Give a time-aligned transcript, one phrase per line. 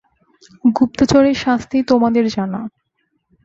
[0.75, 2.61] গুপ্তচরের শাস্তি তোমাদের জানা।